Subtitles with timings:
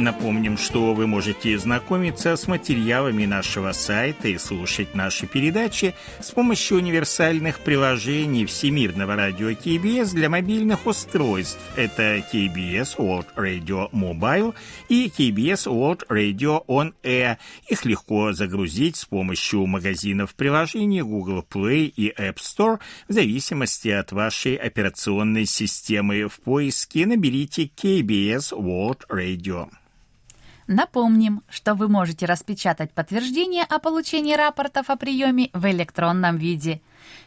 [0.00, 6.78] Напомним, что вы можете знакомиться с материалами нашего сайта и слушать наши передачи с помощью
[6.78, 11.60] универсальных приложений Всемирного радио КБС для мобильных устройств.
[11.76, 14.54] Это KBS World Radio Mobile
[14.88, 17.36] и KBS World Radio On Air.
[17.68, 24.12] Их легко загрузить с помощью магазинов приложений Google Play и App Store в зависимости от
[24.12, 26.26] вашей операционной системы.
[26.26, 29.68] В поиске наберите KBS World Radio.
[30.70, 36.80] Напомним, что вы можете распечатать подтверждение о получении рапортов о приеме в электронном виде.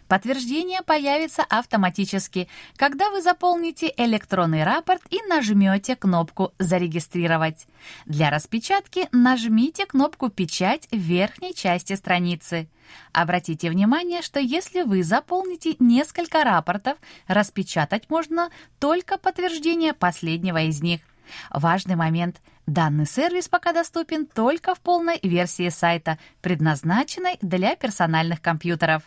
[0.08, 7.68] Подтверждение появится автоматически, когда вы заполните электронный рапорт и нажмете кнопку «Зарегистрировать».
[8.06, 12.70] Для распечатки нажмите кнопку «Печать» в верхней части страницы.
[13.12, 21.02] Обратите внимание, что если вы заполните несколько рапортов, распечатать можно только подтверждение последнего из них.
[21.50, 29.04] Важный момент– Данный сервис пока доступен только в полной версии сайта, предназначенной для персональных компьютеров.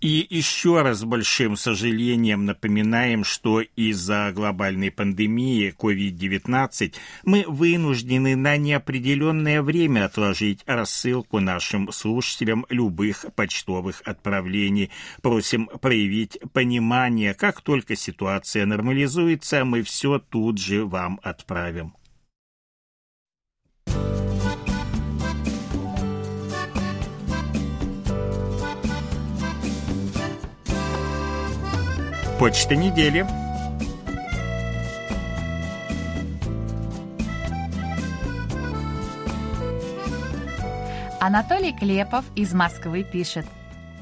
[0.00, 6.94] И еще раз с большим сожалением напоминаем, что из-за глобальной пандемии COVID-19
[7.24, 14.90] мы вынуждены на неопределенное время отложить рассылку нашим слушателям любых почтовых отправлений.
[15.20, 17.34] Просим проявить понимание.
[17.34, 21.92] Как только ситуация нормализуется, мы все тут же вам отправим.
[32.40, 33.26] Почта недели.
[41.20, 43.44] Анатолий Клепов из Москвы пишет.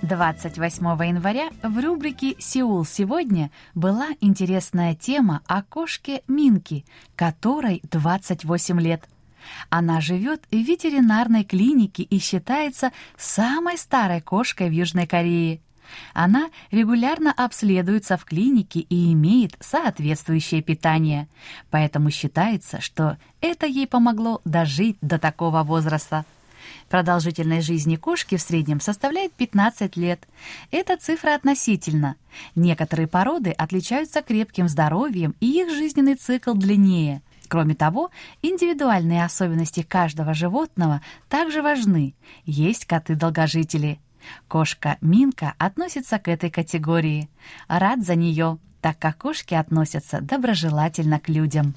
[0.02, 6.84] 28 января в рубрике «Сеул сегодня» была интересная тема о кошке Минки,
[7.16, 9.08] которой 28 лет.
[9.68, 15.60] Она живет в ветеринарной клинике и считается самой старой кошкой в Южной Корее.
[16.14, 21.28] Она регулярно обследуется в клинике и имеет соответствующее питание.
[21.70, 26.24] Поэтому считается, что это ей помогло дожить до такого возраста.
[26.88, 30.26] Продолжительность жизни кошки в среднем составляет 15 лет.
[30.70, 32.16] Эта цифра относительно.
[32.54, 37.22] Некоторые породы отличаются крепким здоровьем, и их жизненный цикл длиннее.
[37.48, 38.10] Кроме того,
[38.42, 42.14] индивидуальные особенности каждого животного также важны.
[42.44, 44.00] Есть коты-долгожители–
[44.48, 47.28] Кошка Минка относится к этой категории.
[47.68, 51.74] Рад за нее, так как кошки относятся доброжелательно к людям.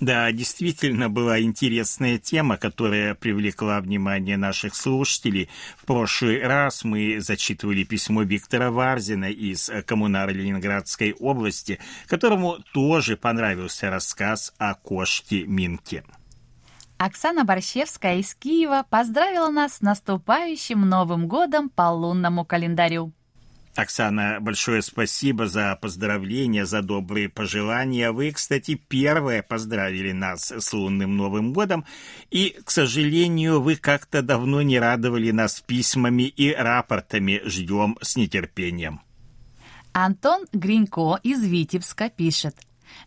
[0.00, 5.48] Да, действительно была интересная тема, которая привлекла внимание наших слушателей.
[5.76, 13.90] В прошлый раз мы зачитывали письмо Виктора Варзина из коммунара Ленинградской области, которому тоже понравился
[13.90, 16.04] рассказ о кошке Минке.
[16.98, 23.12] Оксана Борщевская из Киева поздравила нас с наступающим Новым годом по лунному календарю.
[23.76, 28.10] Оксана, большое спасибо за поздравления, за добрые пожелания.
[28.10, 31.84] Вы, кстати, первые поздравили нас с лунным Новым годом.
[32.32, 37.40] И, к сожалению, вы как-то давно не радовали нас письмами и рапортами.
[37.44, 39.02] Ждем с нетерпением.
[39.92, 42.56] Антон Гринько из Витебска пишет.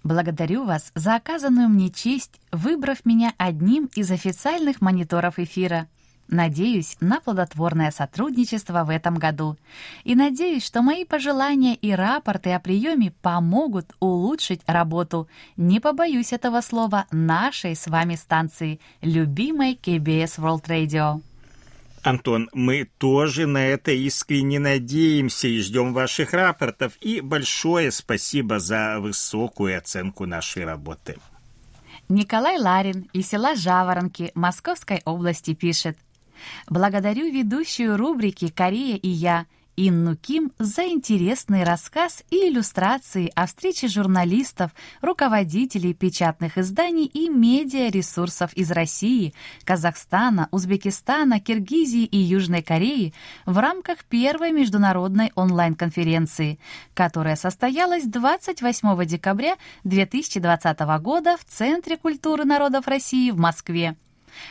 [0.04, 5.88] Благодарю вас за оказанную мне честь, выбрав меня одним из официальных мониторов эфира.
[6.32, 9.58] Надеюсь на плодотворное сотрудничество в этом году.
[10.06, 15.28] И надеюсь, что мои пожелания и рапорты о приеме помогут улучшить работу,
[15.58, 21.22] не побоюсь этого слова, нашей с вами станции, любимой KBS World Radio.
[22.04, 26.94] Антон, мы тоже на это искренне надеемся и ждем ваших рапортов.
[27.02, 31.18] И большое спасибо за высокую оценку нашей работы.
[32.10, 35.98] Николай Ларин из села Жаворонки Московской области пишет.
[36.68, 39.46] Благодарю ведущую рубрики «Корея и я»
[39.78, 44.72] Инну Ким за интересный рассказ и иллюстрации о встрече журналистов,
[45.02, 49.34] руководителей печатных изданий и медиаресурсов из России,
[49.64, 53.14] Казахстана, Узбекистана, Киргизии и Южной Кореи
[53.46, 56.60] в рамках первой международной онлайн-конференции,
[56.94, 63.96] которая состоялась 28 декабря 2020 года в Центре культуры народов России в Москве.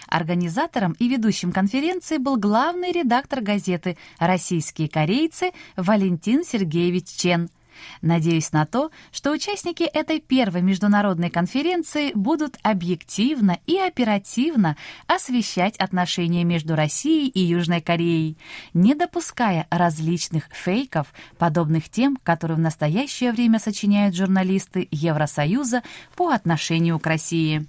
[0.09, 7.51] Организатором и ведущим конференции был главный редактор газеты «Российские корейцы» Валентин Сергеевич Чен–
[8.03, 16.45] Надеюсь на то, что участники этой первой международной конференции будут объективно и оперативно освещать отношения
[16.45, 18.37] между Россией и Южной Кореей,
[18.75, 25.83] не допуская различных фейков, подобных тем, которые в настоящее время сочиняют журналисты Евросоюза
[26.17, 27.67] по отношению к России.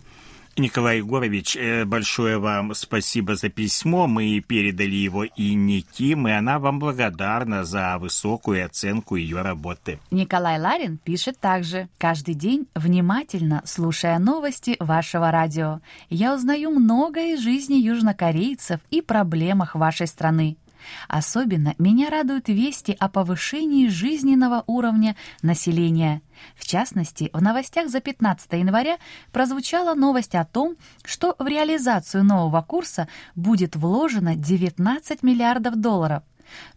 [0.57, 4.07] Николай Егорович, э, большое вам спасибо за письмо.
[4.07, 9.99] Мы передали его и Ким, и она вам благодарна за высокую оценку ее работы.
[10.11, 11.87] Николай Ларин пишет также.
[11.97, 19.75] Каждый день, внимательно слушая новости вашего радио, я узнаю многое из жизни южнокорейцев и проблемах
[19.75, 20.57] вашей страны.
[21.07, 26.21] Особенно меня радуют вести о повышении жизненного уровня населения.
[26.55, 28.97] В частности, в новостях за 15 января
[29.31, 36.23] прозвучала новость о том, что в реализацию нового курса будет вложено 19 миллиардов долларов.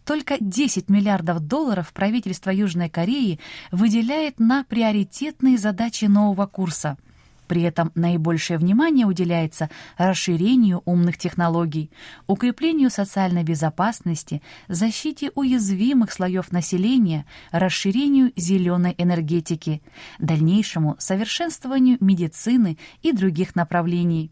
[0.05, 3.39] Только 10 миллиардов долларов правительство Южной Кореи
[3.71, 6.97] выделяет на приоритетные задачи нового курса–
[7.47, 11.91] при этом наибольшее внимание уделяется расширению умных технологий,
[12.27, 19.81] укреплению социальной безопасности, защите уязвимых слоев населения, расширению зеленой энергетики,
[20.19, 24.31] дальнейшему совершенствованию медицины и других направлений.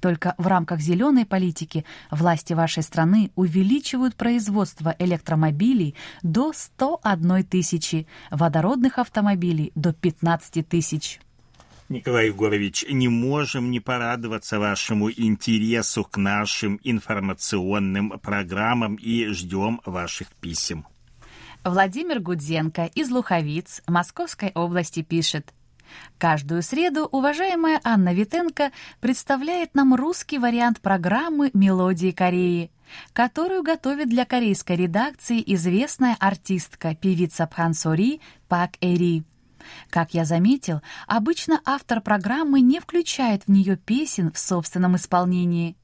[0.00, 8.98] Только в рамках зеленой политики власти вашей страны увеличивают производство электромобилей до 101 тысячи, водородных
[8.98, 11.20] автомобилей до 15 тысяч.
[11.88, 20.28] Николай Егорович, не можем не порадоваться вашему интересу к нашим информационным программам и ждем ваших
[20.34, 20.86] писем.
[21.64, 25.54] Владимир Гудзенко из Луховиц Московской области пишет.
[26.18, 28.70] Каждую среду уважаемая Анна Витенко
[29.00, 32.70] представляет нам русский вариант программы «Мелодии Кореи»,
[33.14, 39.24] которую готовит для корейской редакции известная артистка, певица Пхансори Пак Эри.
[39.90, 45.76] Как я заметил, обычно автор программы не включает в нее песен в собственном исполнении.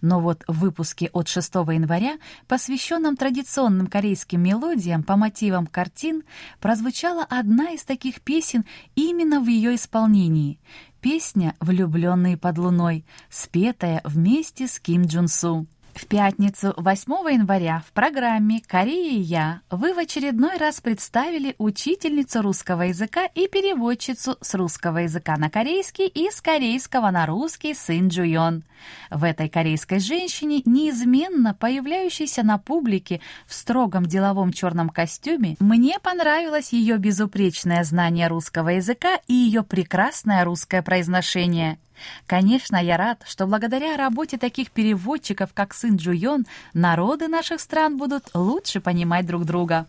[0.00, 6.22] Но вот в выпуске от 6 января, посвященном традиционным корейским мелодиям по мотивам картин,
[6.60, 10.60] прозвучала одна из таких песен именно в ее исполнении.
[11.00, 15.66] Песня «Влюбленные под луной», спетая вместе с Ким Джун Су.
[15.94, 22.40] В пятницу, 8 января, в программе «Корея и я» вы в очередной раз представили учительницу
[22.40, 28.08] русского языка и переводчицу с русского языка на корейский и с корейского на русский Сын
[28.08, 28.64] Джуйон.
[29.10, 36.72] В этой корейской женщине, неизменно появляющейся на публике в строгом деловом черном костюме, мне понравилось
[36.72, 41.78] ее безупречное знание русского языка и ее прекрасное русское произношение.
[42.26, 48.30] Конечно, я рад, что благодаря работе таких переводчиков, как сын Джуйон, народы наших стран будут
[48.34, 49.86] лучше понимать друг друга.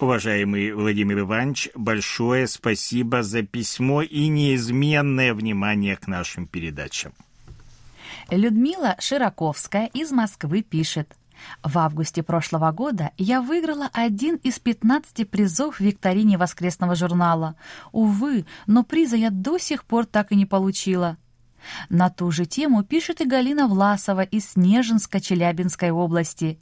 [0.00, 7.12] Уважаемый Владимир Иванович, большое спасибо за письмо и неизменное внимание к нашим передачам.
[8.30, 11.16] Людмила Широковская из Москвы пишет.
[11.62, 17.56] В августе прошлого года я выиграла один из 15 призов в викторине воскресного журнала.
[17.92, 21.16] Увы, но приза я до сих пор так и не получила.
[21.88, 26.58] На ту же тему пишет и Галина Власова из Снежинска-Челябинской области.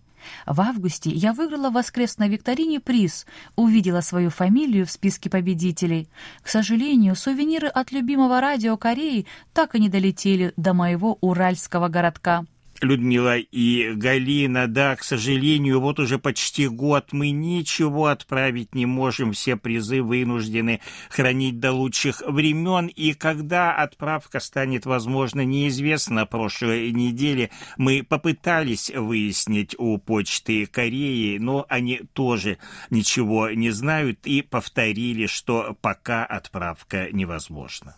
[0.46, 6.08] В августе я выиграла в воскресной викторине приз, увидела свою фамилию в списке победителей.
[6.42, 12.44] К сожалению, сувениры от любимого радио Кореи так и не долетели до моего уральского городка.
[12.80, 19.32] Людмила и Галина, да, к сожалению, вот уже почти год мы ничего отправить не можем,
[19.32, 26.26] все призы вынуждены хранить до лучших времен, и когда отправка станет возможна, неизвестно.
[26.26, 32.58] Прошлой неделе мы попытались выяснить у почты Кореи, но они тоже
[32.90, 37.96] ничего не знают и повторили, что пока отправка невозможна.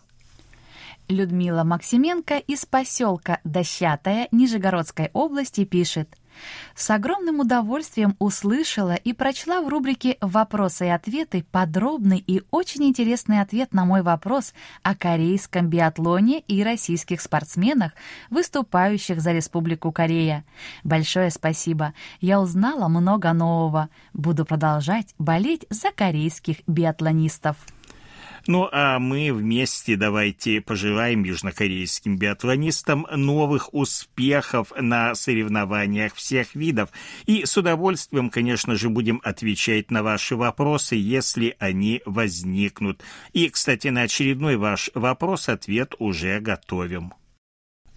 [1.09, 6.15] Людмила Максименко из поселка Дощатая Нижегородской области пишет.
[6.75, 13.41] С огромным удовольствием услышала и прочла в рубрике «Вопросы и ответы» подробный и очень интересный
[13.41, 17.93] ответ на мой вопрос о корейском биатлоне и российских спортсменах,
[18.29, 20.45] выступающих за Республику Корея.
[20.83, 21.93] Большое спасибо.
[22.21, 23.89] Я узнала много нового.
[24.13, 27.57] Буду продолжать болеть за корейских биатлонистов.
[28.47, 36.89] Ну а мы вместе давайте пожелаем южнокорейским биатлонистам новых успехов на соревнованиях всех видов.
[37.25, 43.03] И с удовольствием, конечно же, будем отвечать на ваши вопросы, если они возникнут.
[43.33, 47.13] И, кстати, на очередной ваш вопрос ответ уже готовим.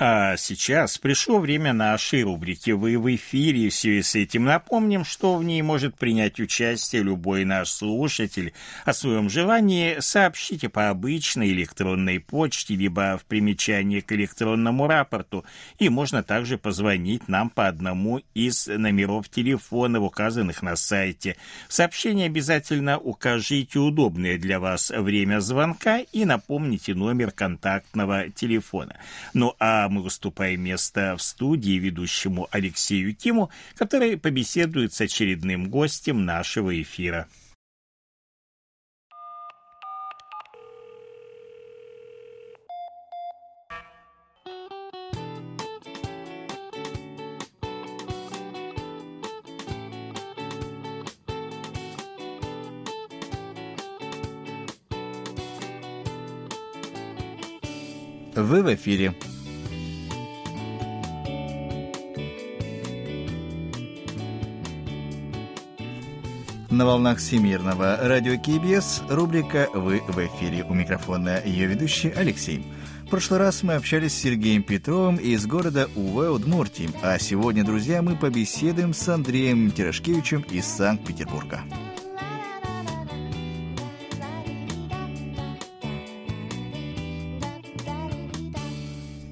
[0.04, 3.68] А сейчас пришло время нашей рубрики «Вы в эфире».
[3.68, 8.52] В связи с этим напомним, что в ней может принять участие любой наш слушатель.
[8.85, 15.44] О своем желании сообщите по обычной электронной почте, либо в примечании к электронному рапорту.
[15.78, 21.37] И можно также позвонить нам по одному из номеров телефона, указанных на сайте.
[21.68, 28.97] В сообщении обязательно укажите удобное для вас время звонка и напомните номер контактного телефона.
[29.32, 36.25] Ну а мы уступаем место в студии ведущему Алексею Киму, который побеседует с очередным гостем
[36.25, 37.28] нашего эфира.
[58.34, 59.14] Вы в эфире.
[66.73, 70.64] На волнах Всемирного радио КБС рубрика «Вы в эфире».
[70.64, 72.64] У микрофона ее ведущий Алексей.
[73.05, 76.88] В прошлый раз мы общались с Сергеем Петровым из города Уве, Удмуртии.
[77.02, 81.61] А сегодня, друзья, мы побеседуем с Андреем Терешкевичем из Санкт-Петербурга.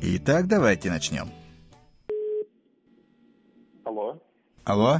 [0.03, 1.31] Итак, давайте начнем.
[3.85, 4.19] Алло.
[4.65, 4.99] Алло.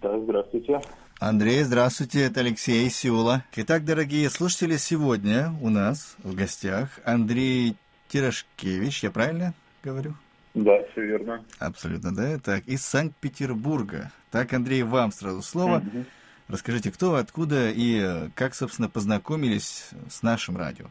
[0.00, 0.80] Да, здравствуйте.
[1.20, 3.42] Андрей, здравствуйте, это Алексей из Сеула.
[3.56, 7.74] Итак, дорогие слушатели, сегодня у нас в гостях Андрей
[8.06, 10.14] Тирошкевич, я правильно говорю?
[10.54, 11.44] Да, все верно.
[11.58, 12.38] Абсолютно, да.
[12.38, 14.12] Так, из Санкт-Петербурга.
[14.30, 15.78] Так, Андрей, вам сразу слово.
[15.78, 16.04] Угу.
[16.46, 20.86] Расскажите, кто, откуда и как, собственно, познакомились с нашим радио?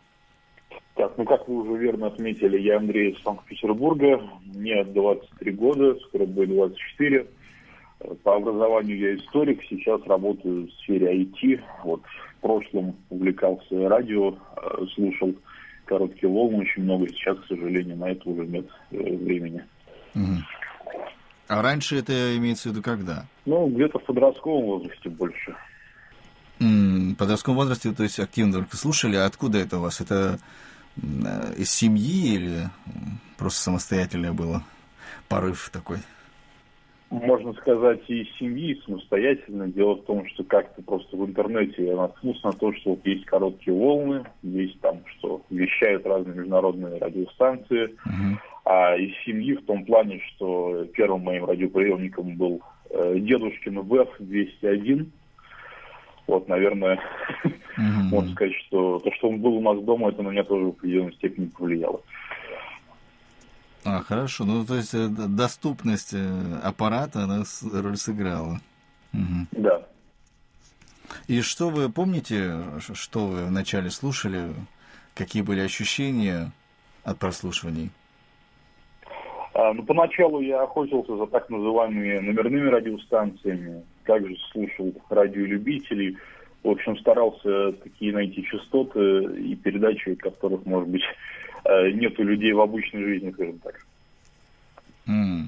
[0.96, 6.26] Так, ну как вы уже верно отметили, я Андрей из Санкт-Петербурга, мне 23 года, скоро
[6.26, 7.28] будет 24.
[8.24, 11.62] По образованию я историк, сейчас работаю в сфере IT.
[11.84, 15.34] Вот в прошлом увлекался радио, э, слушал
[15.86, 17.08] короткие волны очень много.
[17.10, 19.64] Сейчас, к сожалению, на это уже нет э, времени.
[20.14, 20.44] Угу.
[21.48, 23.26] А раньше это имеется в виду когда?
[23.46, 25.56] Ну, где-то в подростковом возрасте больше.
[26.60, 29.16] в подростковом возрасте, то есть активно только слушали.
[29.16, 30.02] А откуда это у вас?
[30.02, 30.38] Это
[30.98, 32.70] э, из семьи или
[33.38, 34.64] просто самостоятельное было
[35.30, 35.98] порыв такой?
[37.10, 39.68] Можно сказать, и семьи, и самостоятельно.
[39.68, 43.26] Дело в том, что как-то просто в интернете я наткнулся на то, что вот есть
[43.26, 47.96] короткие волны, есть там, что вещают разные международные радиостанции.
[48.06, 48.38] Uh-huh.
[48.66, 55.08] А из семьи в том плане, что первым моим радиоприемником был э, дедушкин ВЭФ-201.
[56.28, 57.00] Вот, наверное,
[57.46, 58.10] uh-huh.
[58.12, 60.70] можно сказать, что то, что он был у нас дома, это на меня тоже в
[60.70, 62.02] определенной степени повлияло.
[63.88, 64.44] А, хорошо.
[64.44, 68.60] Ну, то есть э, доступность э, аппарата, она роль сыграла.
[69.14, 69.48] Угу.
[69.64, 69.88] Да.
[71.30, 74.54] И что вы помните, что вы вначале слушали?
[75.16, 76.52] Какие были ощущения
[77.06, 77.92] от прослушиваний?
[79.54, 86.18] А, ну, поначалу я охотился за так называемыми номерными радиостанциями, также слушал радиолюбителей.
[86.62, 89.00] В общем, старался такие найти частоты
[89.40, 91.04] и передачи, которых, может быть,
[91.68, 93.86] Э, нету людей в обычной жизни, скажем так.
[95.06, 95.48] Mm.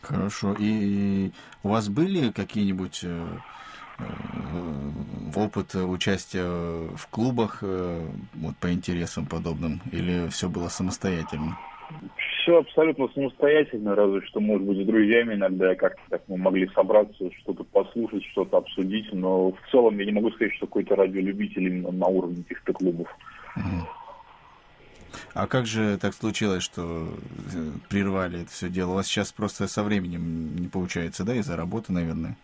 [0.00, 0.56] Хорошо.
[0.58, 1.30] И
[1.62, 3.26] у вас были какие-нибудь э,
[3.98, 4.04] э,
[5.34, 11.58] опыт участия в клубах вот по интересам подобным, или все было самостоятельно?
[12.16, 17.30] Все абсолютно самостоятельно, разве что, может быть, с друзьями иногда как-то так мы могли собраться,
[17.40, 21.92] что-то послушать, что-то обсудить, но в целом я не могу сказать, что какой-то радиолюбитель именно
[21.92, 23.08] на уровне каких-то клубов.
[23.56, 23.82] Mm.
[25.34, 27.08] А как же так случилось, что
[27.54, 28.92] э, прервали это все дело?
[28.92, 32.36] У вас сейчас просто со временем не получается, да, из-за работы, наверное?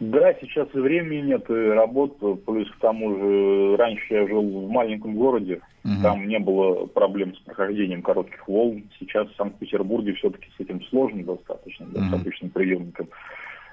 [0.00, 2.36] Да, сейчас и времени нет, и работы.
[2.46, 6.02] Плюс к тому же, раньше я жил в маленьком городе, угу.
[6.02, 8.84] там не было проблем с прохождением коротких волн.
[9.00, 12.14] Сейчас в Санкт-Петербурге все-таки с этим сложно достаточно, угу.
[12.14, 13.08] обычным приемником.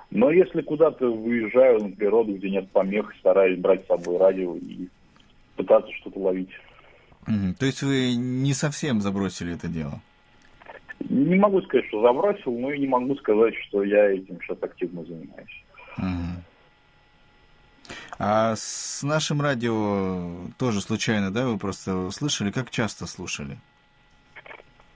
[0.09, 4.87] Но если куда-то выезжаю на природу, где нет помех, стараюсь брать с собой радио и
[5.55, 6.49] пытаться что-то ловить.
[7.27, 7.55] Угу.
[7.59, 10.01] То есть вы не совсем забросили это дело?
[11.09, 15.03] Не могу сказать, что забросил, но и не могу сказать, что я этим сейчас активно
[15.03, 15.63] занимаюсь.
[15.97, 16.43] Угу.
[18.17, 22.51] А с нашим радио тоже случайно, да, вы просто слышали?
[22.51, 23.57] Как часто слушали?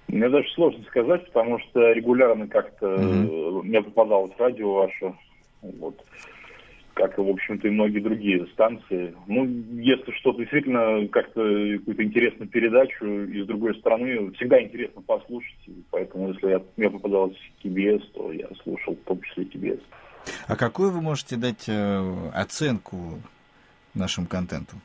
[0.07, 3.63] Мне даже сложно сказать, потому что регулярно как-то угу.
[3.63, 5.13] мне попадалось радио ваше.
[5.61, 6.03] Вот
[6.99, 9.15] как и, в общем-то, и многие другие станции.
[9.27, 9.45] Ну,
[9.79, 11.41] если что-то действительно как-то
[11.77, 15.55] какую-то интересную передачу из другой страны, всегда интересно послушать.
[15.91, 19.81] Поэтому, если я, мне попадалось KBS, то я слушал в том числе KBS.
[20.47, 23.19] А какую вы можете дать э, оценку
[23.93, 24.75] нашему контенту?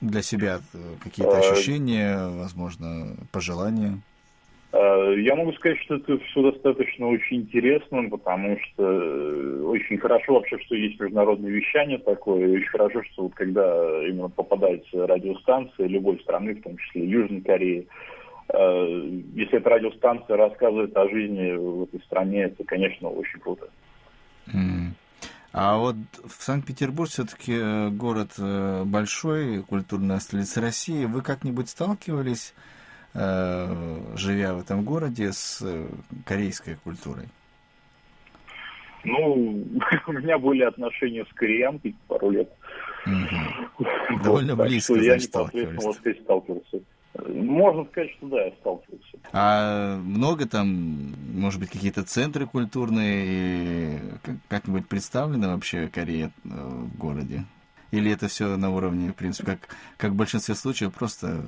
[0.00, 4.00] Для себя э, какие-то э, ощущения, возможно, пожелания?
[4.72, 10.34] Э, я могу сказать, что это все достаточно очень интересно, потому что э, очень хорошо
[10.34, 15.86] вообще, что есть международное вещание такое, и очень хорошо, что вот когда именно попадается радиостанция
[15.86, 17.86] любой страны, в том числе Южной Кореи,
[18.48, 23.68] э, если эта радиостанция рассказывает о жизни в этой стране, это, конечно, очень круто.
[25.52, 28.32] А вот в Санкт-Петербург все-таки город
[28.84, 31.06] большой, культурная столица России.
[31.06, 32.52] Вы как-нибудь сталкивались
[33.16, 35.86] живя в этом городе, с э,
[36.24, 37.28] корейской культурой?
[39.04, 39.34] Ну,
[40.06, 42.50] у меня были отношения с кореянкой пару лет.
[43.06, 43.86] Угу.
[44.24, 46.80] Довольно вот, близко, так, значит, я непосредственно вот здесь сталкивался.
[47.28, 49.18] Можно сказать, что да, я сталкивался.
[49.32, 54.00] А много там, может быть, какие-то центры культурные
[54.48, 57.44] как-нибудь представлены вообще Корея э, в городе?
[57.92, 61.42] Или это все на уровне, в принципе, как, как в большинстве случаев, просто э,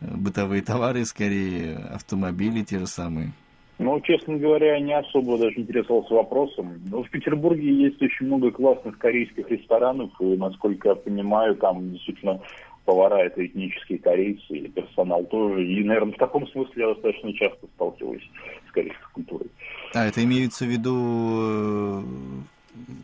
[0.00, 3.32] бытовые товары, скорее, автомобили те же самые?
[3.78, 6.80] Ну, честно говоря, не особо даже интересовался вопросом.
[6.90, 12.40] Но в Петербурге есть очень много классных корейских ресторанов, и, насколько я понимаю, там действительно
[12.84, 15.64] повара это этнические корейцы, и персонал тоже.
[15.64, 18.28] И, наверное, в таком смысле я достаточно часто сталкиваюсь
[18.68, 19.48] с корейской культурой.
[19.94, 20.96] А, это имеется в виду
[21.38, 22.02] э,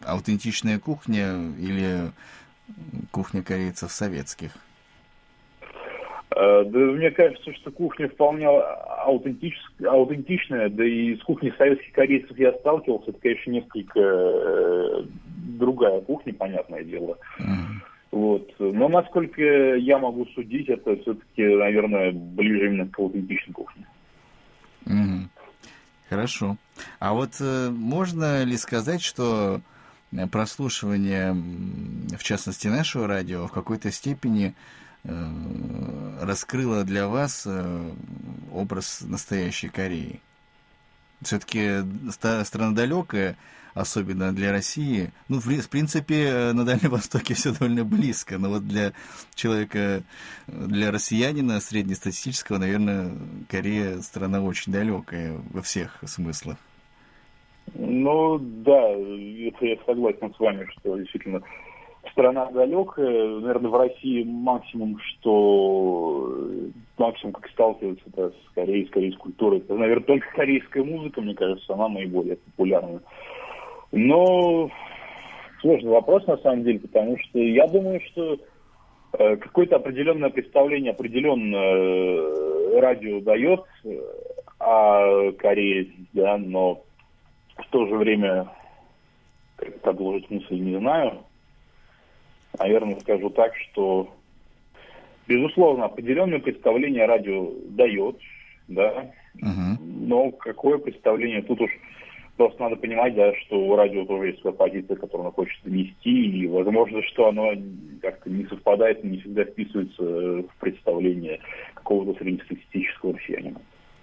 [0.07, 2.11] аутентичная кухня или
[3.13, 4.57] кухня корейцев советских?
[6.37, 12.53] Э, да, мне кажется, что кухня вполне аутентичная, да и с кухней советских корейцев я
[12.55, 13.11] сталкивался.
[13.11, 15.05] Это, конечно, несколько э,
[15.59, 17.19] другая кухня, понятное дело.
[18.11, 18.53] Вот.
[18.59, 23.87] Но насколько я могу судить, это все-таки, наверное, ближе именно к аутентичной кухне.
[26.09, 26.57] Хорошо.
[26.99, 29.61] А вот э, можно ли сказать, что
[30.31, 31.35] прослушивание,
[32.17, 34.53] в частности, нашего радио, в какой-то степени э,
[35.05, 37.91] раскрыло для вас э,
[38.53, 40.21] образ настоящей Кореи.
[41.23, 41.81] Все-таки
[42.45, 43.37] страна далекая,
[43.75, 45.11] особенно для России.
[45.29, 48.93] Ну, в, принципе, на Дальнем Востоке все довольно близко, но вот для
[49.35, 50.03] человека,
[50.47, 53.13] для россиянина среднестатистического, наверное,
[53.49, 56.57] Корея страна очень далекая во всех смыслах.
[57.75, 61.43] Ну, да, это я согласен с вами, что действительно
[62.15, 63.41] страна далекая.
[63.41, 66.33] Наверное, в России максимум, что
[66.97, 69.59] максимум, как сталкиваться это с Кореей, с корейской культурой.
[69.59, 73.01] Это, наверное, только корейская музыка, мне кажется, она наиболее популярна.
[73.93, 74.71] Но
[75.61, 78.39] сложный вопрос, на самом деле, потому что я думаю, что
[79.19, 84.01] э, какое-то определенное представление, определенное э, радио дает э,
[84.61, 86.83] о Корее, да, но
[87.57, 88.49] в то же время,
[89.57, 91.25] как продолжить мысль, не знаю.
[92.59, 94.15] Наверное, скажу так, что,
[95.27, 98.17] безусловно, определенное представление радио дает,
[98.69, 99.79] да, uh-huh.
[99.81, 101.71] но какое представление, тут уж
[102.37, 106.27] просто надо понимать, да, что у радио тоже есть своя позиция, которую оно хочет донести,
[106.27, 107.53] и возможно, что оно
[108.03, 111.41] как-то не совпадает, не всегда вписывается в представление
[111.75, 113.61] какого-то среднестатистического россиянина.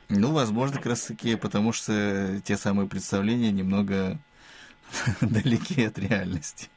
[0.09, 4.17] Ну, возможно, как раз таки, потому что те самые представления немного
[5.21, 6.69] далеки от реальности.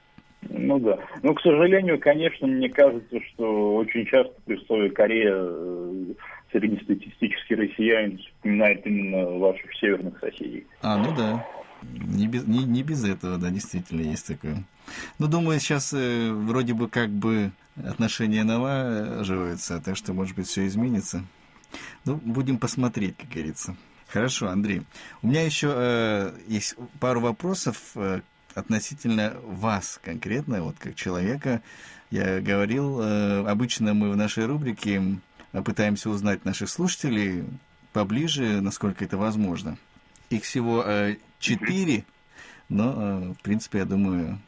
[0.51, 0.99] Ну да.
[1.23, 6.05] Ну, к сожалению, конечно, мне кажется, что очень часто при слове Корея э,
[6.53, 10.67] среднестатистический россиянин вспоминает именно ваших северных соседей.
[10.83, 11.47] А, ну да.
[11.83, 14.65] Не без, не, не без этого, да, действительно есть такое.
[15.19, 17.51] Ну, думаю, сейчас э, вроде бы как бы
[17.85, 21.25] отношения налаживаются, так что, может быть, все изменится.
[22.05, 23.77] Ну, будем посмотреть, как говорится.
[24.09, 24.83] Хорошо, Андрей.
[25.23, 28.21] У меня еще э, есть пару вопросов э,
[28.55, 31.62] относительно вас конкретно, вот как человека.
[32.11, 35.19] Я говорил, э, обычно мы в нашей рубрике
[35.64, 37.45] пытаемся узнать наших слушателей
[37.93, 39.77] поближе, насколько это возможно.
[40.31, 42.05] Их всего э, четыре,
[42.69, 44.38] но, э, в принципе, я думаю,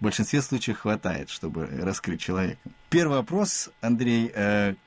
[0.00, 2.58] в большинстве случаев хватает, чтобы раскрыть человека.
[2.90, 4.32] Первый вопрос, Андрей,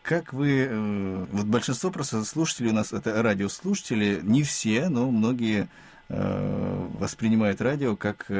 [0.01, 5.69] как вы, вот большинство просто слушателей у нас, это радиослушатели, не все, но многие
[6.09, 8.31] э, воспринимают радио как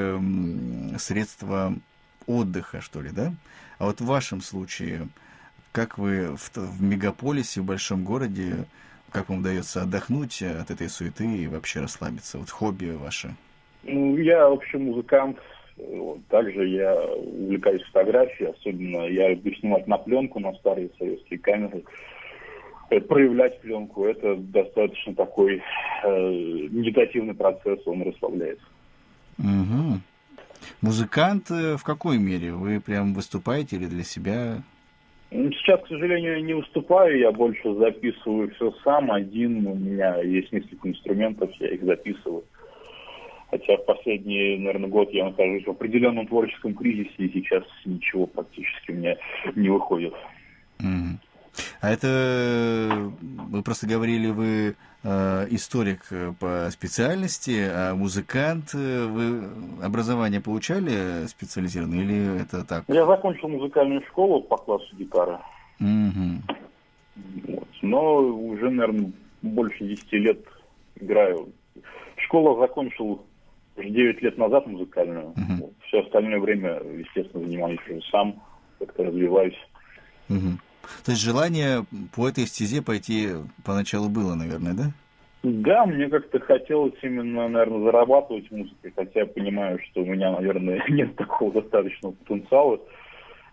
[0.98, 1.74] средство
[2.26, 3.34] отдыха, что ли, да?
[3.80, 5.08] А вот в вашем случае,
[5.72, 8.66] как вы в, в мегаполисе, в большом городе,
[9.12, 12.38] как вам удается отдохнуть от этой суеты и вообще расслабиться?
[12.38, 13.36] Вот хобби ваше?
[13.84, 15.38] Ну, я, в общем, музыкант.
[16.30, 21.84] Также я увлекаюсь фотографией, особенно я люблю снимать на пленку, на старые советские камеры.
[22.90, 25.62] Э, проявлять пленку, это достаточно такой
[26.04, 26.10] э,
[26.70, 28.60] медитативный процесс, он расслабляет.
[29.40, 30.00] Угу.
[30.82, 32.54] Музыкант э, в какой мере?
[32.54, 34.62] Вы прям выступаете или для себя?
[35.32, 39.68] Ну, сейчас, к сожалению, не выступаю, я больше записываю все сам, один.
[39.68, 42.46] У меня есть несколько инструментов, я их записываю.
[43.50, 48.92] Хотя в последний, наверное, год я нахожусь в определенном творческом кризисе, и сейчас ничего практически
[48.92, 49.18] у меня
[49.56, 50.14] не выходит.
[51.82, 56.06] А это вы просто говорили, вы э, историк
[56.40, 58.74] по специальности, а музыкант.
[58.74, 59.50] Вы
[59.82, 62.84] образование получали специализированное или это так?
[62.88, 65.40] Я закончил музыкальную школу по классу гитары.
[65.80, 66.42] Угу.
[67.48, 67.68] Вот.
[67.82, 70.40] Но уже, наверное, больше 10 лет
[71.00, 71.50] играю.
[72.18, 73.26] Школу закончил
[73.76, 75.30] уже 9 лет назад музыкальную.
[75.30, 75.54] Угу.
[75.60, 75.74] Вот.
[75.88, 78.42] Все остальное время, естественно, занимаюсь уже сам,
[78.80, 79.58] как-то развиваюсь.
[80.30, 80.60] Угу.
[81.06, 83.30] То есть желание по этой стезе пойти
[83.66, 84.92] поначалу было, наверное, да?
[85.44, 90.84] Да, мне как-то хотелось именно, наверное, зарабатывать музыкой, хотя я понимаю, что у меня, наверное,
[90.90, 92.80] нет такого достаточного потенциала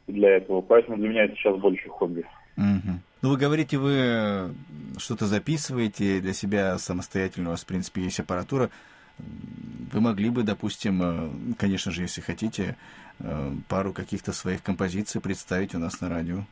[0.06, 2.24] для этого, поэтому для меня это сейчас больше хобби.
[2.56, 2.98] Угу.
[3.22, 4.54] Ну, вы говорите, вы
[4.98, 8.70] что-то записываете для себя самостоятельно, у вас, в принципе, есть аппаратура.
[9.18, 12.76] Вы могли бы, допустим, э, конечно же, если хотите,
[13.20, 16.44] э, пару каких-то своих композиций представить у нас на радио?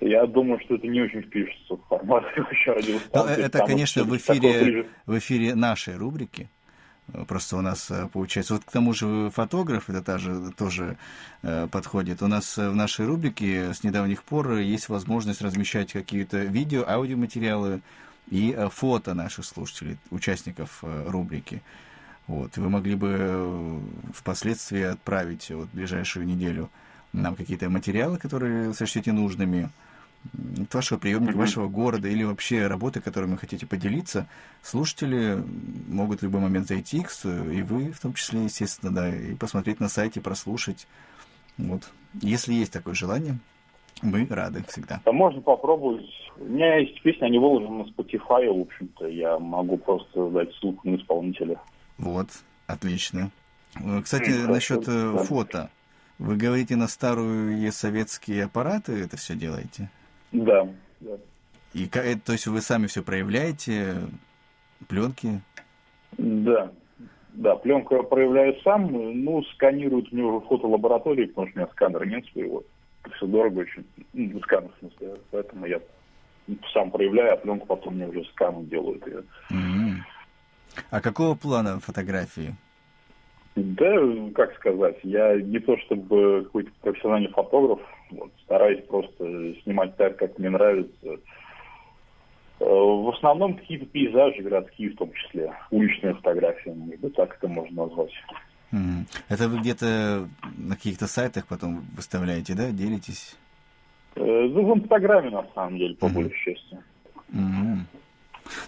[0.00, 3.42] Я думаю, что это не очень впишется в формат радиостанции.
[3.42, 6.48] Это, конечно, в эфире, в эфире нашей рубрики.
[7.26, 8.54] Просто у нас э, получается...
[8.54, 10.96] Вот к тому же фотограф, это тоже, тоже
[11.42, 12.22] э, подходит.
[12.22, 17.80] У нас в нашей рубрике с недавних пор есть возможность размещать какие-то видео, аудиоматериалы
[18.30, 21.62] и э, фото наших слушателей, участников рубрики.
[22.26, 22.58] Вот.
[22.58, 23.80] вы могли бы
[24.12, 26.68] впоследствии отправить вот, в ближайшую неделю
[27.14, 29.70] нам какие-то материалы, которые сочтете нужными,
[30.60, 31.38] от вашего приемника, mm-hmm.
[31.38, 34.26] вашего города или вообще работы, которыми вы хотите поделиться,
[34.62, 35.42] слушатели
[35.88, 39.88] могут в любой момент зайти, и вы в том числе, естественно, да, и посмотреть на
[39.88, 40.86] сайте, прослушать.
[41.56, 41.90] Вот.
[42.20, 43.38] Если есть такое желание,
[44.02, 45.00] мы рады всегда.
[45.04, 46.06] Да, можно попробовать.
[46.38, 49.06] У меня есть песня, они выложены на Spotify, в общем-то.
[49.08, 51.60] Я могу просто дать ссылку на исполнителя.
[51.96, 52.28] Вот,
[52.66, 53.30] отлично.
[54.02, 55.24] Кстати, mm, насчет э, да.
[55.24, 55.70] фото.
[56.18, 59.90] Вы говорите, на старые советские аппараты это все делаете?
[60.32, 60.68] Да,
[61.00, 61.16] да.
[61.74, 63.96] И то есть вы сами все проявляете,
[64.88, 65.40] пленки?
[66.16, 66.72] Да,
[67.34, 71.70] да, пленку я проявляю сам, ну, сканируют мне уже в фотолаборатории, потому что у меня
[71.72, 72.64] сканера нет своего.
[73.04, 75.80] Это все дорого очень, ну, сканер в смысле, поэтому я
[76.72, 79.04] сам проявляю, а пленку потом мне уже скан делают.
[79.50, 79.96] Mm-hmm.
[80.90, 82.54] А какого плана фотографии?
[83.54, 83.94] Да,
[84.34, 90.38] как сказать, я не то чтобы какой-то профессиональный фотограф, вот, стараюсь просто снимать так, как
[90.38, 91.18] мне нравится.
[92.60, 97.86] Э, в основном какие-то пейзажи городские в том числе, уличные фотографии, да, так это можно
[97.86, 98.12] назвать.
[99.28, 103.36] Это вы где-то на каких-то сайтах потом выставляете, да, делитесь?
[104.14, 106.12] Э, ну, в Инстаграме, на самом деле, по mm-hmm.
[106.12, 106.78] большей части.
[107.32, 107.78] Mm-hmm.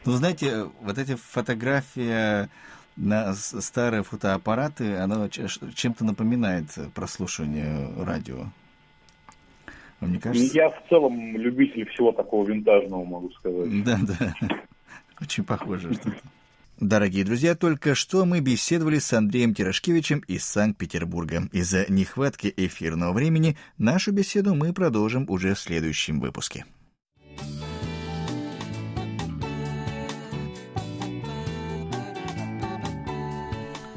[0.07, 2.49] Ну, знаете, вот эти фотографии
[2.97, 8.47] на старые фотоаппараты, оно чем-то напоминает прослушивание радио.
[10.01, 10.57] Мне кажется...
[10.57, 13.85] Я в целом любитель всего такого винтажного, могу сказать.
[13.85, 14.35] Да, да.
[15.21, 16.17] Очень похоже что-то.
[16.81, 21.43] Дорогие друзья, только что мы беседовали с Андреем Тирошкевичем из Санкт-Петербурга.
[21.53, 26.65] Из-за нехватки эфирного времени нашу беседу мы продолжим уже в следующем выпуске.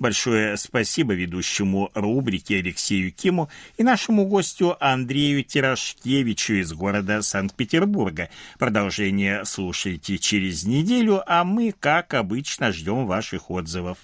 [0.00, 8.30] Большое спасибо ведущему рубрики Алексею Киму и нашему гостю Андрею Тирашкевичу из города Санкт-Петербурга.
[8.58, 13.98] Продолжение слушайте через неделю, а мы, как обычно, ждем ваших отзывов.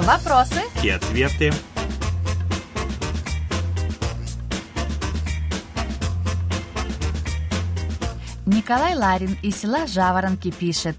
[0.00, 1.52] Вопросы и ответы.
[8.66, 10.96] Николай Ларин из села Жаворонки пишет.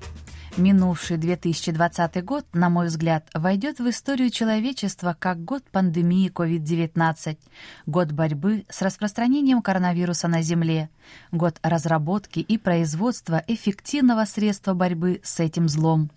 [0.56, 7.38] Минувший 2020 год, на мой взгляд, войдет в историю человечества как год пандемии COVID-19,
[7.86, 10.90] год борьбы с распространением коронавируса на Земле,
[11.34, 16.10] год разработки и производства эффективного средства борьбы с этим злом.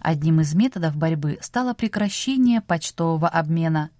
[0.00, 3.90] Одним из методов борьбы стало прекращение почтового обмена.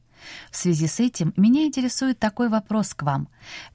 [0.51, 3.29] В связи с этим меня интересует такой вопрос к вам.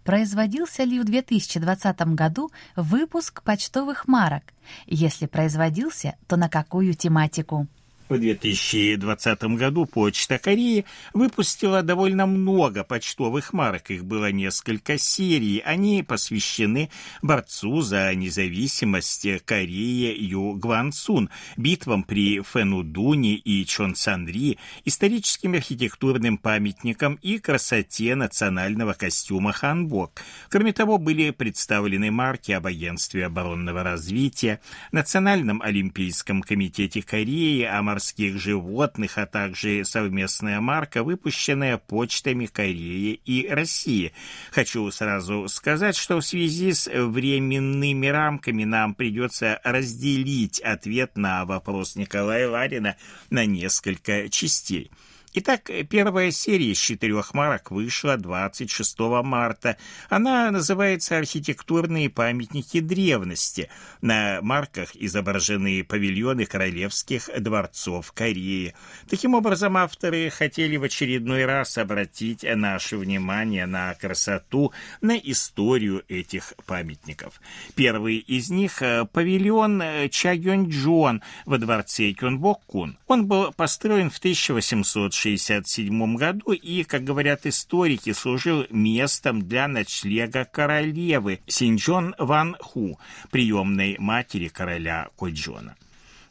[0.03, 4.43] Производился ли в 2020 году выпуск почтовых марок?
[4.85, 7.67] Если производился, то на какую тематику?
[8.11, 13.89] В 2020 году Почта Кореи выпустила довольно много почтовых марок.
[13.89, 15.59] Их было несколько серий.
[15.59, 16.89] Они посвящены
[17.21, 27.39] борцу за независимость Кореи Ю Гвансун, битвам при Фэнудуне и Чонсанри, историческим архитектурным памятникам и
[27.39, 30.21] красоте национального костюма ханбок.
[30.49, 34.59] Кроме того, были представлены марки об агентстве оборонного развития,
[34.91, 43.47] Национальном олимпийском комитете Кореи, о морских животных, а также совместная марка, выпущенная почтами Кореи и
[43.47, 44.11] России.
[44.51, 51.95] Хочу сразу сказать, что в связи с временными рамками нам придется разделить ответ на вопрос
[51.95, 52.95] Николая Ларина
[53.29, 54.89] на несколько частей.
[55.33, 59.77] Итак, первая серия из четырех марок вышла 26 марта.
[60.09, 63.69] Она называется «Архитектурные памятники древности».
[64.01, 68.75] На марках изображены павильоны королевских дворцов Кореи.
[69.09, 76.53] Таким образом, авторы хотели в очередной раз обратить наше внимание на красоту, на историю этих
[76.65, 77.39] памятников.
[77.75, 82.97] Первый из них– павильон Чагёнджон во дворце Кёнбоккун.
[83.07, 90.45] Он был построен в 1800 1967 году и, как говорят историки, служил местом для ночлега
[90.45, 92.97] королевы Синджон Ван Ху,
[93.29, 95.75] приемной матери короля Коджона.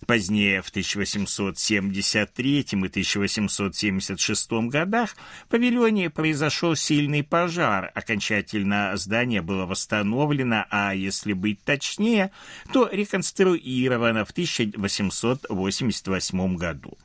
[0.07, 7.93] Позднее, в 1873 и 1876 годах, в павильоне произошел сильный пожар.
[7.95, 12.31] Окончательно здание было восстановлено, а если быть точнее,
[12.73, 16.97] то реконструировано в 1888 году.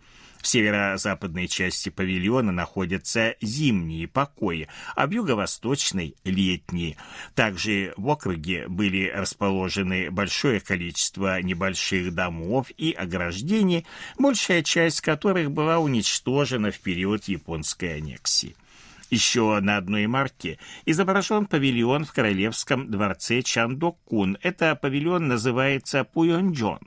[0.46, 6.98] В северо-западной части павильона находятся зимние покои, а в юго-восточной– летние.
[7.34, 13.88] Также в округе были расположены большое количество небольших домов и ограждений,
[14.20, 18.56] большая часть которых была уничтожена в период японской аннексии.
[19.10, 24.38] Еще на одной марке изображен павильон в королевском дворце Чандокун.
[24.42, 26.80] Это павильон называется Пуйонджон.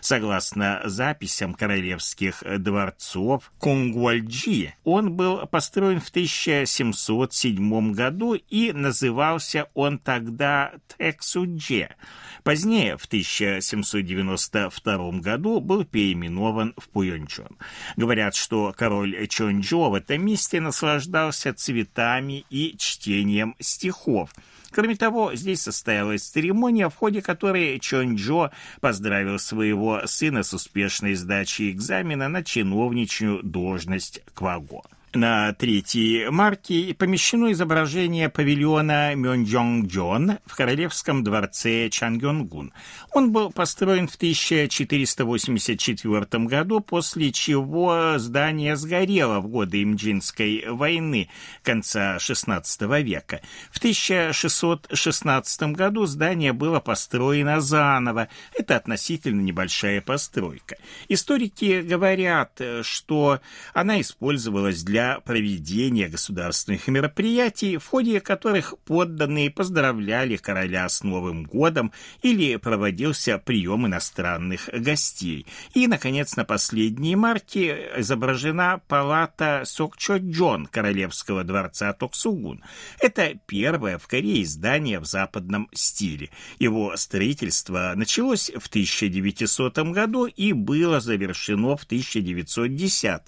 [0.00, 10.72] Согласно записям королевских дворцов Кунгуальджи, он был построен в 1707 году и назывался он тогда
[10.98, 11.94] Тексудже.
[12.42, 17.58] Позднее, в 1792 году, был переименован в Пуйонджон.
[17.96, 24.30] Говорят, что король Чонджо в этом месте наслаждался цветами и чтением стихов.
[24.70, 31.72] Кроме того, здесь состоялась церемония, в ходе которой Чонджо поздравил своего сына с успешной сдачей
[31.72, 34.82] экзамена на чиновничью должность Кваго.
[35.16, 42.74] На третьей марке помещено изображение павильона Мёнджонгджон в королевском дворце Чангёнгун.
[43.14, 51.30] Он был построен в 1484 году, после чего здание сгорело в годы Имджинской войны
[51.62, 53.40] конца XVI века.
[53.70, 58.28] В 1616 году здание было построено заново.
[58.52, 60.76] Это относительно небольшая постройка.
[61.08, 63.40] Историки говорят, что
[63.72, 71.92] она использовалась для проведения государственных мероприятий, в ходе которых подданные поздравляли короля с Новым годом
[72.22, 75.46] или проводился прием иностранных гостей.
[75.74, 82.62] И, наконец, на последней марке изображена палата Сокчо-Джон королевского дворца Токсугун.
[83.00, 86.30] Это первое в Корее здание в западном стиле.
[86.58, 93.22] Его строительство началось в 1900 году и было завершено в 1910.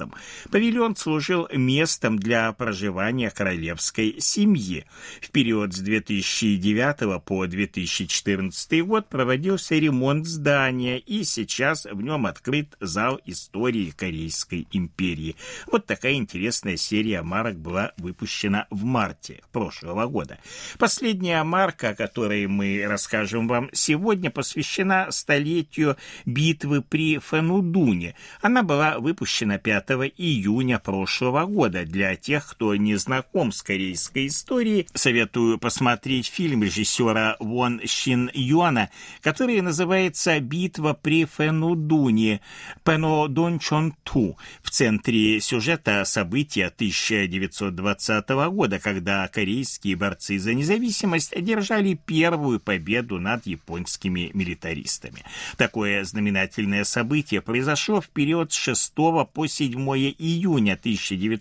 [0.51, 4.85] Павильон служил местом для проживания королевской семьи.
[5.21, 12.77] В период с 2009 по 2014 год проводился ремонт здания, и сейчас в нем открыт
[12.81, 15.37] зал истории Корейской империи.
[15.66, 20.38] Вот такая интересная серия марок была выпущена в марте прошлого года.
[20.79, 28.14] Последняя марка, о которой мы расскажем вам сегодня, посвящена столетию битвы при Фанудуне.
[28.40, 31.85] Она была выпущена 5 июня прошлого года.
[31.85, 38.91] Для тех, кто не знаком с корейской историей, советую посмотреть фильм режиссера Вон Шин Юана,
[39.21, 42.41] который называется «Битва при Фэнудуне»
[42.85, 44.37] Пэнодун Чон Ту.
[44.63, 53.47] В центре сюжета события 1920 года, когда корейские борцы за независимость одержали первую победу над
[53.47, 55.25] японскими милитаристами.
[55.57, 59.79] Такое знаменательное событие произошло в период с 6 по 7
[60.19, 61.38] июня 1920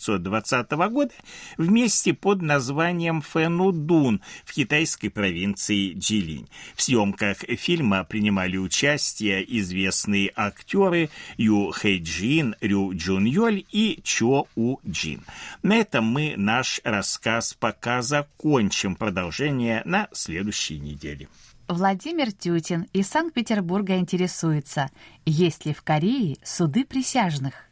[0.89, 1.13] года
[1.57, 6.47] в месте под названием Фэнудун в китайской провинции Джилинь.
[6.75, 14.77] В съемках фильма принимали участие известные актеры Ю Хэйджин, Рю Джун Йоль и Чо У
[14.87, 15.21] Джин.
[15.63, 18.95] На этом мы наш рассказ пока закончим.
[18.95, 21.27] Продолжение на следующей неделе.
[21.67, 24.89] Владимир Тютин из Санкт-Петербурга интересуется,
[25.25, 27.66] есть ли в Корее суды присяжных?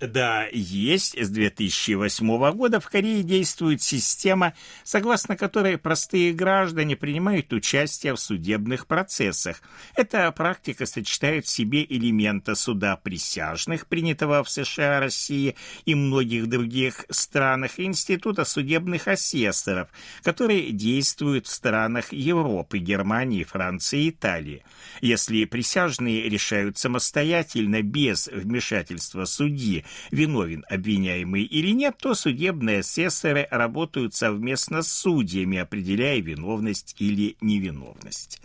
[0.00, 1.14] Да, есть.
[1.14, 8.86] С 2008 года в Корее действует система, согласно которой простые граждане принимают участие в судебных
[8.86, 9.60] процессах.
[9.94, 17.04] Эта практика сочетает в себе элемента суда присяжных, принятого в США, России и многих других
[17.10, 19.88] странах, и института судебных асессоров,
[20.22, 24.64] который действует в странах Европы, Германии, Франции и Италии.
[25.02, 34.14] Если присяжные решают самостоятельно, без вмешательства судьи, виновен обвиняемый или нет, то судебные асессоры работают
[34.14, 38.40] совместно с судьями, определяя виновность или невиновность.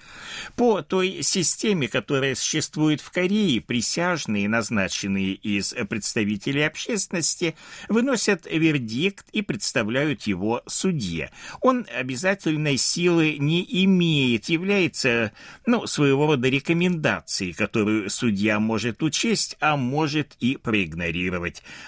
[0.56, 7.56] По той системе, которая существует в Корее, присяжные, назначенные из представителей общественности,
[7.90, 11.32] выносят вердикт и представляют его судье.
[11.62, 15.32] Он обязательной силы не имеет, является
[15.66, 21.35] ну, своего рода рекомендацией, которую судья может учесть, а может и проигнорировать.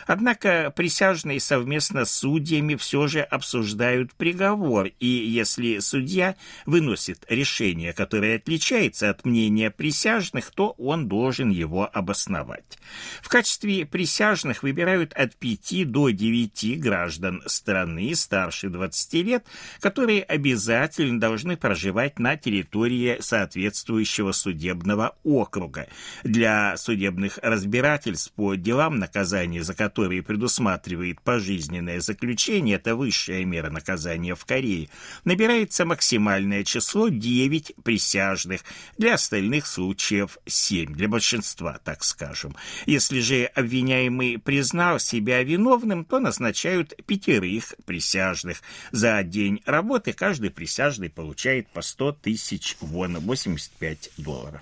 [0.06, 8.38] Однако присяжные совместно с судьями все же обсуждают приговор, и если судья выносит решение, которое
[8.38, 12.78] отличается от мнения присяжных, то он должен его обосновать.
[13.22, 19.46] В качестве присяжных выбирают от 5 до 9 граждан страны старше 20 лет,
[19.80, 25.88] которые обязательно должны проживать на территории соответствующего судебного округа.
[26.24, 34.36] Для судебных разбирательств по делам наказания за которые предусматривает пожизненное заключение, это высшая мера наказания
[34.36, 34.89] в Корее,
[35.26, 38.62] набирается максимальное число 9 присяжных,
[38.97, 42.56] для остальных случаев 7, для большинства, так скажем.
[42.86, 48.62] Если же обвиняемый признал себя виновным, то назначают пятерых присяжных.
[48.91, 54.62] За день работы каждый присяжный получает по 100 тысяч вон, 85 долларов.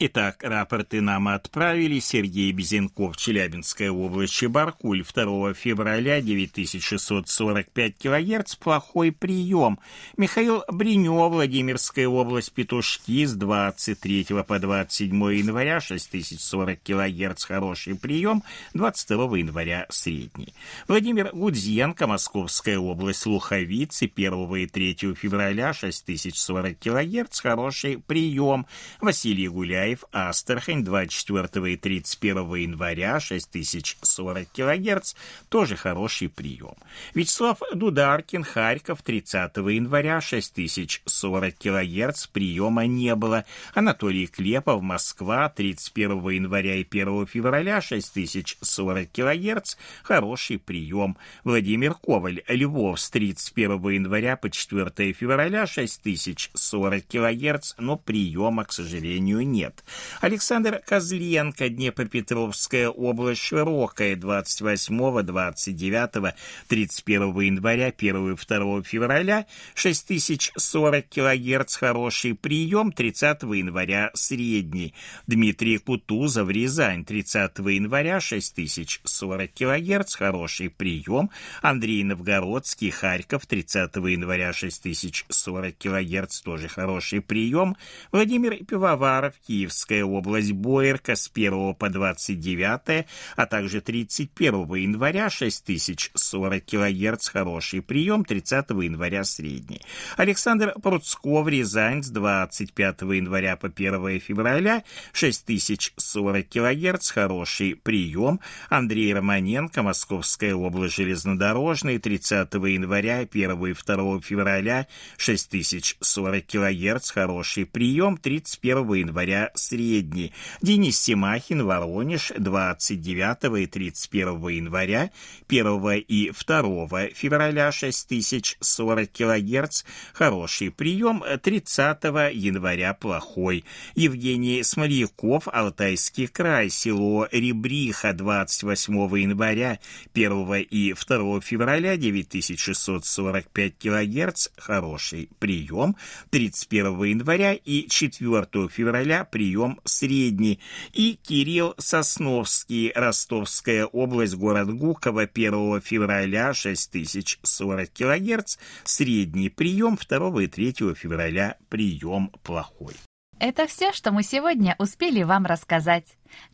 [0.00, 9.80] Итак, рапорты нам отправили Сергей Безенков, Челябинская область, Чебаркуль, 2 февраля, 9645 килогерц, плохой прием.
[10.16, 19.38] Михаил Бринев, Владимирская область, Петушки, с 23 по 27 января, 6040 килогерц, хороший прием, 22
[19.38, 20.54] января, средний.
[20.86, 28.64] Владимир Гудзенко, Московская область, Луховицы, 1 и 3 февраля, 6040 килогерц, хороший прием.
[29.00, 35.14] Василий Гуляй, Николаев, Астрахань, 24 и 31 января, 6040 кГц,
[35.48, 36.74] тоже хороший прием.
[37.14, 43.44] Вячеслав Дударкин, Харьков, 30 января, 6040 кГц, приема не было.
[43.74, 51.16] Анатолий Клепов, Москва, 31 января и 1 февраля, 6040 кГц, хороший прием.
[51.44, 59.46] Владимир Коваль, Львов, с 31 января по 4 февраля, 6040 кГц, но приема, к сожалению,
[59.46, 59.77] нет.
[60.20, 66.34] Александр Козленко, Днепропетровская область, Широкая, 28, 29,
[66.68, 74.94] 31 января, 1 2 февраля, 6040 кГц, хороший прием, 30 января, средний.
[75.26, 81.30] Дмитрий Кутузов, Рязань, 30 января, 6040 кГц, хороший прием.
[81.62, 87.76] Андрей Новгородский, Харьков, 30 января, 6040 кГц, тоже хороший прием.
[88.12, 93.06] Владимир Пивоваров, Киев, Киевская область Боярка с 1 по 29,
[93.36, 99.82] а также 31 января 6040 кГц хороший прием, 30 января средний.
[100.16, 108.40] Александр Пруцков, Рязань с 25 января по 1 февраля 6040 кГц хороший прием.
[108.70, 114.86] Андрей Романенко, Московская область железнодорожный, 30 января, 1 и 2 февраля
[115.18, 120.32] 6040 кГц хороший прием, 31 января средний.
[120.62, 125.10] Денис Семахин, Воронеж, 29 и 31 января,
[125.48, 133.64] 1 и 2 февраля 6040 кГц хороший прием, 30 января плохой.
[133.94, 139.78] Евгений Смоляков, Алтайский край, село Ребриха, 28 января,
[140.14, 145.96] 1 и 2 февраля 9645 кГц хороший прием,
[146.30, 149.47] 31 января и 4 февраля прием
[149.84, 150.60] средний.
[150.92, 160.46] И Кирилл Сосновский, Ростовская область, город Гуково, 1 февраля 6040 кГц, средний прием, 2 и
[160.46, 162.94] 3 февраля прием плохой.
[163.40, 166.04] Это все, что мы сегодня успели вам рассказать.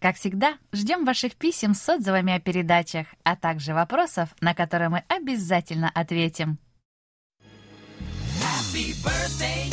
[0.00, 5.02] Как всегда, ждем ваших писем с отзывами о передачах, а также вопросов, на которые мы
[5.08, 6.58] обязательно ответим.
[8.42, 9.72] Happy birthday.